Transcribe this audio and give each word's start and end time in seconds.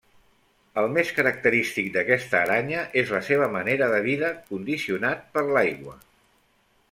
El 0.83 0.87
més 0.93 1.09
característic 1.17 1.91
d'aquesta 1.97 2.39
aranya 2.39 2.81
és 3.03 3.13
la 3.15 3.21
seva 3.27 3.51
manera 3.57 3.89
de 3.93 4.01
vida, 4.07 4.33
condicionat 4.49 5.23
per 5.37 5.45
l'aigua. 5.51 5.97